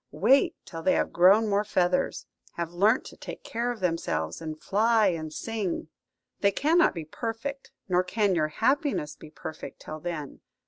Wait 0.13 0.55
till 0.65 0.81
they 0.81 0.93
have 0.93 1.13
grown 1.13 1.47
more 1.47 1.63
feathers, 1.63 2.25
have 2.53 2.71
learnt 2.73 3.05
to 3.05 3.15
take 3.15 3.43
care 3.43 3.69
of 3.69 3.81
themselves, 3.81 4.41
and 4.41 4.59
fly 4.59 5.09
and 5.09 5.31
sing. 5.31 5.89
They 6.39 6.49
cannot 6.51 6.95
be 6.95 7.05
perfect, 7.05 7.69
nor 7.87 8.03
can 8.03 8.33
your 8.33 8.47
happiness 8.47 9.15
be 9.15 9.29
perfect, 9.29 9.79
till 9.79 9.99
then. 9.99 10.39